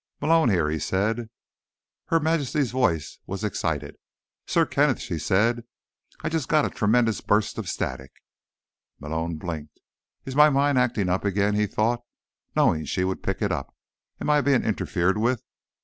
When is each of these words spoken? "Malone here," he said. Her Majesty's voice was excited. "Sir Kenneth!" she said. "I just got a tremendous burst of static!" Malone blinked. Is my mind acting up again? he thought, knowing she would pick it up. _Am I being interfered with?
"Malone 0.19 0.49
here," 0.49 0.67
he 0.67 0.79
said. 0.79 1.29
Her 2.07 2.19
Majesty's 2.19 2.71
voice 2.71 3.19
was 3.27 3.43
excited. 3.43 3.97
"Sir 4.47 4.65
Kenneth!" 4.65 4.99
she 4.99 5.19
said. 5.19 5.63
"I 6.21 6.29
just 6.29 6.49
got 6.49 6.65
a 6.65 6.71
tremendous 6.71 7.21
burst 7.21 7.59
of 7.59 7.69
static!" 7.69 8.11
Malone 8.99 9.35
blinked. 9.35 9.79
Is 10.25 10.35
my 10.35 10.49
mind 10.49 10.79
acting 10.79 11.07
up 11.07 11.23
again? 11.23 11.53
he 11.53 11.67
thought, 11.67 12.01
knowing 12.55 12.85
she 12.85 13.03
would 13.03 13.21
pick 13.21 13.43
it 13.43 13.51
up. 13.51 13.75
_Am 14.19 14.27
I 14.31 14.41
being 14.41 14.63
interfered 14.63 15.19
with? 15.19 15.43